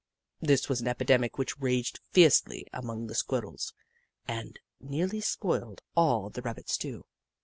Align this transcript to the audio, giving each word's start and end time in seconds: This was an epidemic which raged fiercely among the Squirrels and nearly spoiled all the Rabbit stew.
This 0.41 0.67
was 0.67 0.81
an 0.81 0.87
epidemic 0.87 1.37
which 1.37 1.59
raged 1.59 1.99
fiercely 2.11 2.65
among 2.73 3.05
the 3.05 3.13
Squirrels 3.13 3.71
and 4.27 4.57
nearly 4.79 5.21
spoiled 5.21 5.83
all 5.95 6.31
the 6.31 6.41
Rabbit 6.41 6.69
stew. 6.69 7.05